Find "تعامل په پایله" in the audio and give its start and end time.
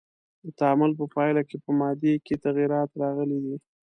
0.59-1.41